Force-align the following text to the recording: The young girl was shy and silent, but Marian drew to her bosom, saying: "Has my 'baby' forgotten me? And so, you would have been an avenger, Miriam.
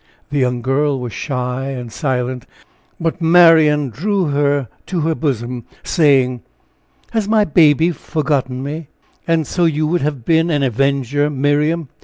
The 0.31 0.39
young 0.39 0.63
girl 0.63 0.99
was 0.99 1.13
shy 1.13 1.65
and 1.67 1.91
silent, 1.91 2.47
but 2.99 3.21
Marian 3.21 3.91
drew 3.91 4.31
to 4.87 4.99
her 5.01 5.13
bosom, 5.13 5.65
saying: 5.83 6.41
"Has 7.11 7.27
my 7.27 7.45
'baby' 7.45 7.91
forgotten 7.91 8.63
me? 8.63 8.87
And 9.27 9.45
so, 9.45 9.65
you 9.65 9.85
would 9.85 10.01
have 10.01 10.25
been 10.25 10.49
an 10.49 10.63
avenger, 10.63 11.29
Miriam. 11.29 11.89